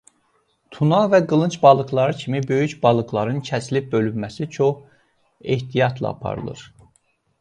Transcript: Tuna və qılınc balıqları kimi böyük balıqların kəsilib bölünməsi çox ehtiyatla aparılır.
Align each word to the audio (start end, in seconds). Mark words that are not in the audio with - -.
Tuna 0.75 1.01
və 1.09 1.17
qılınc 1.33 1.57
balıqları 1.65 2.15
kimi 2.23 2.41
böyük 2.53 2.73
balıqların 2.85 3.37
kəsilib 3.51 3.93
bölünməsi 3.95 4.49
çox 4.57 4.83
ehtiyatla 5.57 6.15
aparılır. 6.17 6.65